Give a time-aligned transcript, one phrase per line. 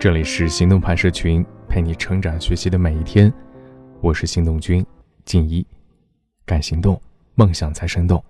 [0.00, 3.32] 这里是行动派社群，陪你成长学习的每一天。
[4.00, 4.86] 我是行动君
[5.24, 5.66] 静一，
[6.46, 7.00] 敢行动，
[7.34, 8.22] 梦想才生动。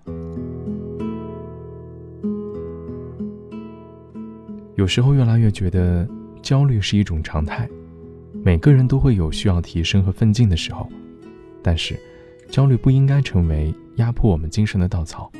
[4.77, 6.09] 有时候越来越觉得
[6.41, 7.69] 焦虑是一种常态，
[8.43, 10.89] 每个人都会有需要提升和奋进的时候，
[11.61, 11.95] 但是
[12.49, 15.31] 焦虑不应该成为压迫我们精神的稻草，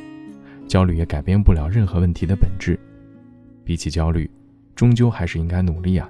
[0.68, 2.78] 焦虑也改变不了任何问题的本质。
[3.64, 4.30] 比起焦虑。
[4.76, 6.08] 终究还是应该努力啊！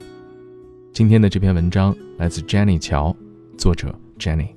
[0.93, 3.17] 今天的这篇文章来自 Jenny 乔，
[3.57, 4.49] 作者 Jenny。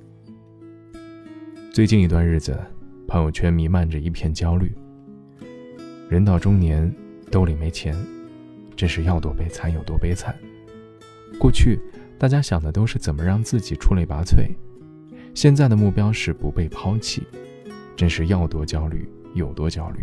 [1.72, 2.58] 最近一段日子，
[3.06, 4.76] 朋友圈弥漫着一片焦虑。
[6.08, 6.92] 人到中年，
[7.30, 7.96] 兜里没钱，
[8.76, 10.34] 真是要多悲惨有多悲惨。
[11.38, 11.80] 过去
[12.18, 14.48] 大家想的都是怎么让自己出类拔萃，
[15.34, 17.22] 现在的目标是不被抛弃，
[17.96, 20.00] 真是要多焦虑有多焦虑。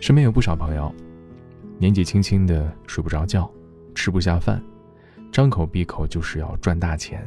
[0.00, 0.92] 身边有不少朋友。
[1.78, 3.48] 年纪轻轻的睡不着觉，
[3.94, 4.60] 吃不下饭，
[5.38, 7.24] 张口闭口就是要赚大钱。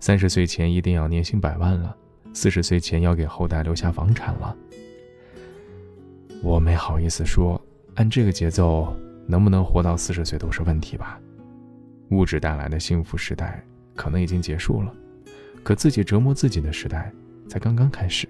[0.00, 1.96] 三十岁前一定要年薪百万了，
[2.34, 4.54] 四十岁前要给后代留下房产了。
[6.42, 7.58] 我没好意思说，
[7.94, 8.94] 按这个节奏，
[9.26, 11.18] 能不能活到四十岁都是问题吧。
[12.10, 13.64] 物质带来的幸福时代
[13.96, 14.94] 可能已经结束了，
[15.62, 17.10] 可自己折磨自己的时代
[17.48, 18.28] 才刚刚开始。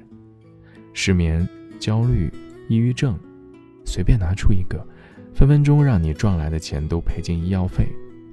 [0.93, 1.45] 失眠、
[1.81, 2.33] 焦虑、
[2.69, 3.19] 抑郁症，
[3.85, 4.81] 随便拿出一个。
[5.35, 7.89] 分分钟让你赚来的钱都赔进医药费，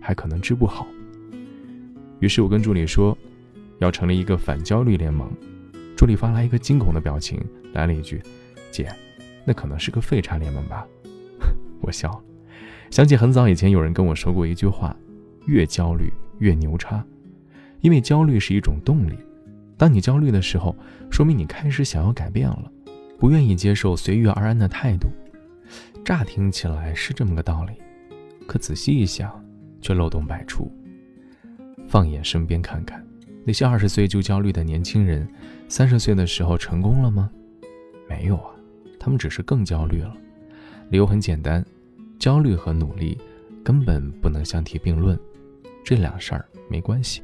[0.10, 0.88] 还可能治不好。
[2.20, 3.16] 于是我跟助理说，
[3.78, 5.32] 要成立一个反焦虑联盟。
[5.96, 7.40] 助理发来一个惊恐的表情，
[7.74, 8.20] 来了一句
[8.72, 8.92] ：“姐，
[9.46, 10.84] 那可能是个废柴联盟吧？”
[11.80, 12.24] 我笑了，
[12.90, 14.96] 想起很早以前有人跟我说过一句话
[15.46, 17.06] ：“越焦虑越牛叉。”
[17.82, 19.14] 因为焦虑是一种动力。
[19.78, 20.76] 当你焦虑的时候，
[21.12, 22.72] 说明你开始想要改变了，
[23.20, 25.08] 不愿意接受随遇而安的态度。
[26.04, 27.74] 乍听起来是这么个道理，
[28.48, 29.32] 可仔细一想，
[29.82, 30.72] 却漏洞百出。
[31.88, 33.06] 放眼身边看看，
[33.46, 35.28] 那些二十岁就焦虑的年轻人，
[35.68, 37.30] 三十岁的时候成功了吗？
[38.08, 38.52] 没有啊，
[39.00, 40.16] 他们只是更焦虑了。
[40.90, 41.64] 理由很简单，
[42.18, 43.18] 焦虑和努力
[43.64, 45.18] 根本不能相提并论，
[45.84, 47.22] 这俩事儿没关系。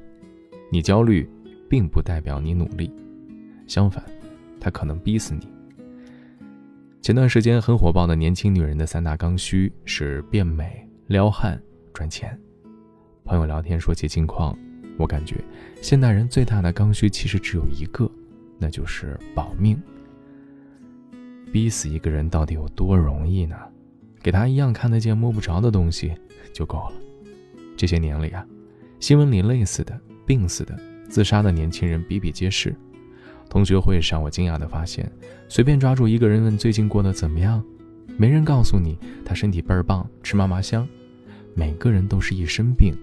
[0.71, 1.29] 你焦虑，
[1.69, 2.91] 并不代表你努力，
[3.67, 4.03] 相反，
[4.59, 5.47] 他可能逼死你。
[7.01, 11.61] 前段时间很火爆的年轻女人的三大刚需是变美、撩汉、
[11.95, 12.37] 赚钱。
[13.23, 14.55] 朋友聊天说起近况，
[14.97, 15.41] 我感觉
[15.81, 18.11] 现代人最大的刚需其实只有一个，
[18.59, 19.81] 那就是保命。
[21.53, 23.55] 逼死一个人到底有多容易呢？
[24.21, 26.13] 给他一样看得见摸不着的东西
[26.51, 26.93] 就够了。
[27.77, 28.45] 这些年里啊，
[28.99, 30.77] 新闻里累死的、病死的、
[31.07, 32.75] 自杀的年轻人比比皆是。
[33.49, 35.09] 同学会上，我惊讶地发现，
[35.47, 37.63] 随便抓住一个人问最近过得怎么样，
[38.17, 40.85] 没人告诉你他身体倍儿棒，吃嘛嘛香。
[41.55, 42.93] 每个人都是一身病，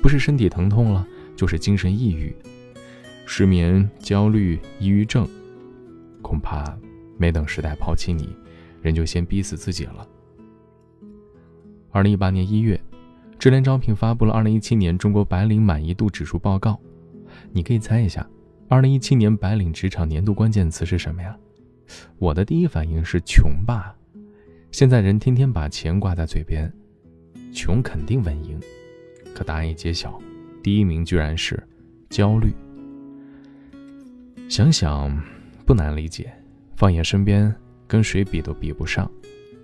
[0.00, 2.34] 不是身体疼痛了，就是精神抑郁、
[3.26, 5.28] 失眠、焦虑、抑郁症。
[6.22, 6.64] 恐怕
[7.18, 8.28] 没等时代抛弃你，
[8.80, 10.06] 人就先逼死自己了。
[11.90, 12.80] 二零一八年一月，
[13.38, 16.78] 智联招聘发布了二零一七年中国白领满意度指数报告，
[17.52, 18.28] 你可以猜一下。
[18.68, 21.36] 二零一七年白领职场年度关键词是什么呀？
[22.18, 23.94] 我的第一反应是穷吧。
[24.72, 26.72] 现在人天天把钱挂在嘴边，
[27.56, 28.60] 穷肯定稳赢。
[29.34, 30.20] 可答案一揭晓，
[30.62, 31.60] 第一名居然是
[32.10, 32.52] 焦虑。
[34.46, 35.18] 想想
[35.64, 36.30] 不难理解，
[36.76, 37.52] 放眼身边，
[37.88, 39.10] 跟谁比都比不上。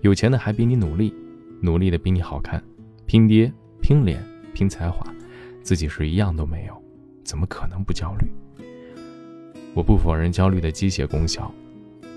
[0.01, 1.15] 有钱的还比你努力，
[1.61, 2.63] 努力的比你好看，
[3.07, 3.53] 拼爹、
[3.83, 5.07] 拼脸、拼才华，
[5.63, 6.83] 自己是一样都没有，
[7.23, 8.27] 怎么可能不焦虑？
[9.75, 11.55] 我不否认焦虑的机械功效，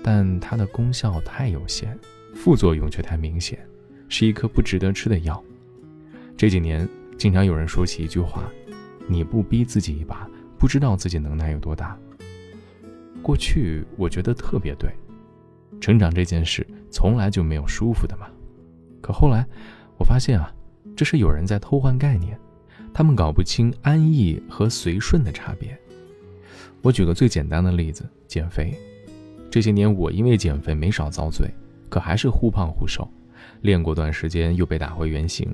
[0.02, 1.96] 但它的功效太有限，
[2.34, 3.58] 副作用却太明显，
[4.08, 5.42] 是一颗不值得吃的药。
[6.36, 6.86] 这几年，
[7.16, 8.44] 经常有人说起一句话
[9.08, 11.98] ：“你不逼自己一把，不知道自己能耐有多大。”
[13.22, 14.90] 过去我觉得特别对，
[15.80, 18.26] 成长这件事从来就没有舒服的嘛。
[19.00, 19.46] 可后来，
[19.98, 20.52] 我发现啊，
[20.94, 22.38] 这是有人在偷换概念，
[22.92, 25.76] 他们搞不清安逸和随顺的差别。
[26.82, 28.74] 我举个最简单的例子，减肥。
[29.50, 31.50] 这些年我因为减肥没少遭罪，
[31.88, 33.10] 可还是忽胖忽瘦，
[33.62, 35.48] 练过段时间又被打回原形。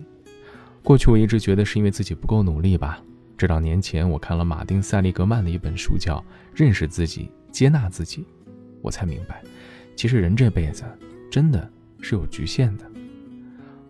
[0.83, 3.01] 过去我一直觉得是因为自己不够努力吧，
[3.39, 6.19] 直到年前我看了马丁·塞利格曼的一本书，叫
[6.55, 8.23] 《认识自己，接纳自己》，
[8.81, 9.43] 我才明白，
[9.95, 10.85] 其实人这辈子
[11.31, 11.71] 真的
[12.01, 12.85] 是有局限的。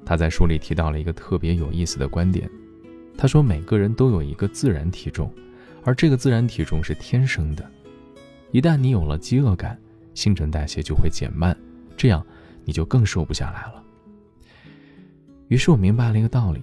[0.05, 2.49] 他在书里提到了一个特别有意思的观点，
[3.17, 5.33] 他说每个人都有一个自然体重。
[5.85, 7.69] 而这个自然体重是天生的，
[8.53, 9.77] 一旦你有了饥饿感，
[10.15, 11.56] 新陈代谢就会减慢，
[11.97, 12.25] 这样
[12.65, 13.83] 你就更瘦不下来了。
[15.49, 16.62] 于是我明白了一个道理：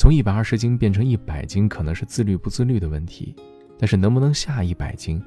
[0.00, 3.36] 从一百二十斤变成一百斤，可能是自律不自律的问题，
[3.78, 5.22] 但是能不能下一百斤，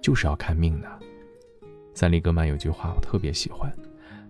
[0.00, 0.98] 就是要看命的。
[1.94, 3.72] 塞利格曼有句话我特别喜欢：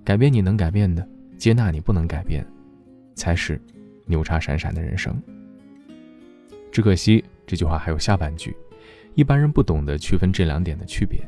[0.04, 1.08] 改变你能改变的，
[1.38, 2.46] 接纳你不能改变，
[3.14, 3.58] 才是
[4.04, 5.18] 牛叉闪闪的人生。
[6.70, 8.54] 只可惜这句话还有下半句，
[9.14, 11.26] 一般人不懂得区分这两点的区别，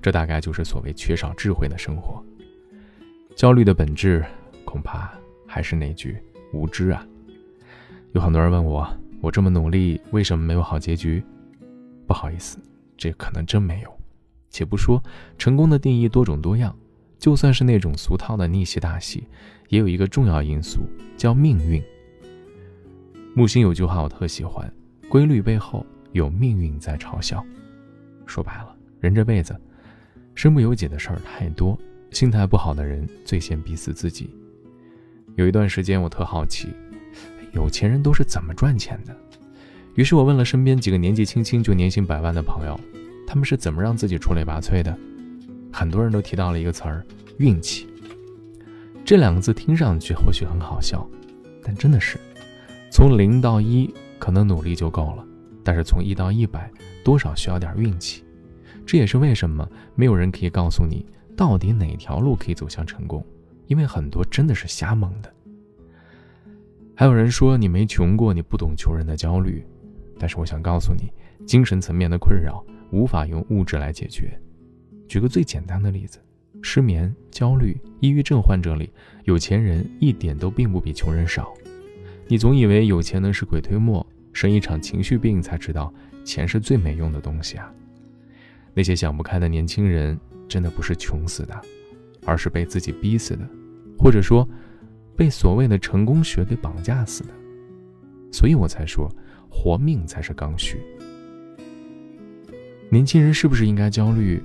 [0.00, 2.24] 这大概就是所谓缺少智慧的生活。
[3.36, 4.24] 焦虑的本质，
[4.64, 5.12] 恐怕
[5.46, 6.16] 还是那句
[6.54, 7.06] 无知啊。
[8.18, 8.84] 有很多人问我，
[9.20, 11.22] 我这么努力，为什么没有好结局？
[12.04, 12.58] 不好意思，
[12.96, 13.98] 这可能真没有。
[14.50, 15.00] 且不说
[15.38, 16.76] 成功的定义多种多样，
[17.16, 19.22] 就算是那种俗套的逆袭大戏，
[19.68, 20.80] 也有一个重要因素
[21.16, 21.80] 叫命运。
[23.36, 24.68] 木星有句话我特喜欢：
[25.08, 27.46] 规律背后有命运在嘲笑。
[28.26, 29.56] 说白了，人这辈子
[30.34, 31.78] 身不由己的事儿太多，
[32.10, 34.28] 心态不好的人最先逼死自己。
[35.36, 36.66] 有一段时间我特好奇。
[37.58, 39.14] 有钱人都是怎么赚钱的？
[39.96, 42.78] 于是我问了身边几个年纪轻轻就年薪百万的朋友，
[43.26, 44.96] 他们是怎么让自己出类拔萃的？
[45.72, 47.04] 很多人都提到了一个词儿——
[47.38, 47.88] 运气。
[49.04, 51.04] 这两个字听上去或许很好笑，
[51.64, 52.16] 但真的是，
[52.92, 55.24] 从零到一可能努力就够了，
[55.64, 56.70] 但是从一到一百，
[57.02, 58.22] 多少需要点运气。
[58.86, 61.04] 这也是为什么没有人可以告诉你
[61.36, 63.26] 到底哪条路可以走向成功，
[63.66, 65.32] 因为很多真的是瞎蒙的。
[67.00, 69.64] 还有人说你没穷过，你不懂穷人的焦虑。
[70.18, 71.12] 但是我想告诉你，
[71.46, 74.36] 精神层面的困扰无法用物质来解决。
[75.06, 76.18] 举个最简单的例子，
[76.60, 78.90] 失眠、焦虑、抑郁症患者里，
[79.22, 81.54] 有钱人一点都并不比穷人少。
[82.26, 85.94] 你总以为有钱能使鬼推磨，生一场情绪病才知道
[86.24, 87.72] 钱是最没用的东西啊！
[88.74, 90.18] 那些想不开的年轻人，
[90.48, 91.56] 真的不是穷死的，
[92.26, 93.48] 而是被自己逼死的，
[93.96, 94.44] 或者说。
[95.18, 97.30] 被所谓的成功学给绑架死的，
[98.30, 99.10] 所以我才说，
[99.50, 100.78] 活命才是刚需。
[102.88, 104.40] 年轻人是不是应该焦虑？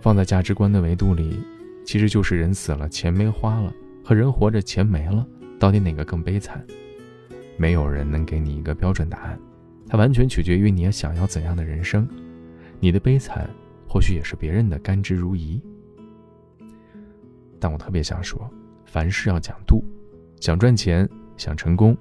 [0.00, 1.38] 放在价值观的维度里，
[1.84, 3.72] 其实就是人死了钱没花了，
[4.04, 5.24] 和人活着钱没了，
[5.60, 6.66] 到底哪个更悲惨？
[7.56, 9.38] 没有人能给你一个标准答案，
[9.86, 12.06] 它完全取决于你要想要怎样的人生。
[12.80, 13.48] 你的悲惨，
[13.88, 15.60] 或许也是别人的甘之如饴。
[17.60, 18.50] 但我特别想说。
[18.94, 19.82] 凡事要讲度，
[20.38, 21.96] 想赚钱，想成功，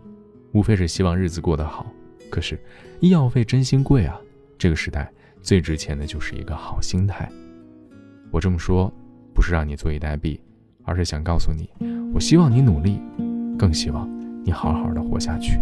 [0.51, 1.87] 无非是希望日子过得好。
[2.29, 2.55] 可是
[2.99, 4.15] 医药费真心贵啊！
[4.59, 5.11] 这个时代
[5.41, 7.27] 最值钱的就是一个好心态。
[8.29, 8.93] 我这么说，
[9.33, 10.39] 不是让你坐以待毙，
[10.83, 11.67] 而是想告诉你，
[12.13, 13.01] 我希望你努力，
[13.57, 14.07] 更希望
[14.45, 15.59] 你好好的活下去。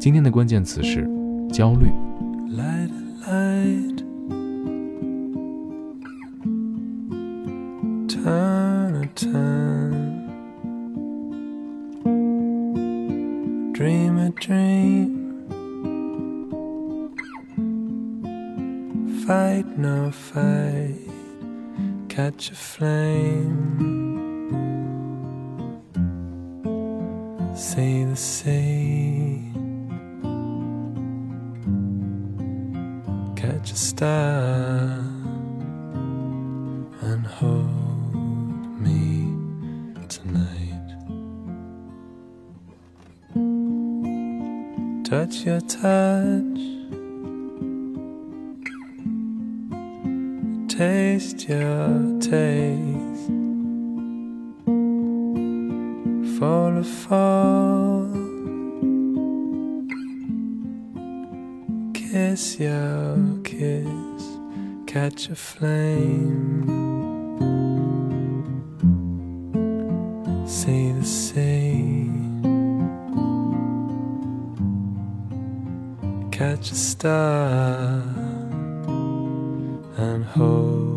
[0.00, 1.06] 今天的关键词是
[1.52, 1.92] 焦虑。
[22.52, 23.88] A flame.
[27.54, 29.52] Say the sea,
[33.36, 34.98] catch a star,
[37.08, 39.08] and hold me
[40.08, 40.68] tonight.
[45.04, 46.81] touch your touch,
[50.78, 53.28] taste your taste,
[56.38, 58.08] fall a fall,
[61.92, 64.24] kiss your kiss,
[64.86, 66.64] catch a flame,
[70.46, 71.82] say the same.
[76.30, 78.31] catch a star
[80.02, 80.91] and hold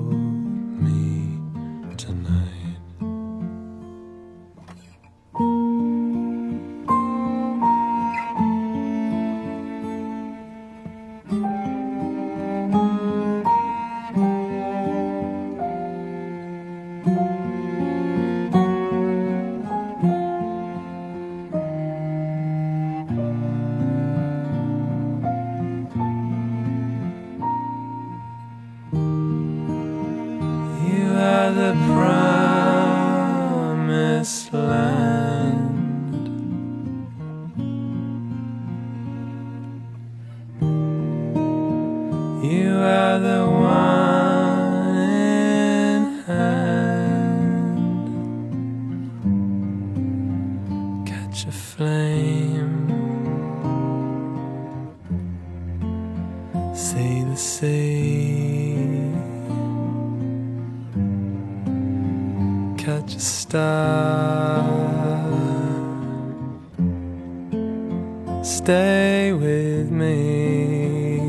[68.55, 71.19] Stay with me.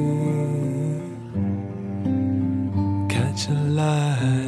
[3.09, 4.46] Catch a light